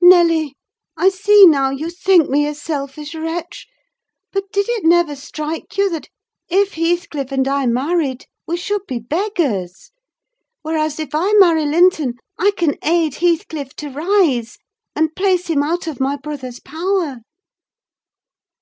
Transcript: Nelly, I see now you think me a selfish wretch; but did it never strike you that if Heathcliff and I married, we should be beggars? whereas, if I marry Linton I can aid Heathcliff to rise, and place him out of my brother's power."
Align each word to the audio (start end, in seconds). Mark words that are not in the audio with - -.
Nelly, 0.00 0.56
I 0.96 1.10
see 1.10 1.44
now 1.44 1.68
you 1.68 1.90
think 1.90 2.30
me 2.30 2.46
a 2.46 2.54
selfish 2.54 3.14
wretch; 3.14 3.66
but 4.32 4.44
did 4.50 4.64
it 4.70 4.84
never 4.86 5.14
strike 5.14 5.76
you 5.76 5.90
that 5.90 6.08
if 6.48 6.72
Heathcliff 6.72 7.30
and 7.30 7.46
I 7.46 7.66
married, 7.66 8.24
we 8.46 8.56
should 8.56 8.86
be 8.88 8.98
beggars? 8.98 9.90
whereas, 10.62 10.98
if 10.98 11.10
I 11.14 11.34
marry 11.34 11.66
Linton 11.66 12.14
I 12.38 12.52
can 12.52 12.76
aid 12.82 13.16
Heathcliff 13.16 13.74
to 13.76 13.90
rise, 13.90 14.56
and 14.96 15.14
place 15.14 15.48
him 15.48 15.62
out 15.62 15.86
of 15.86 16.00
my 16.00 16.16
brother's 16.16 16.58
power." 16.58 17.18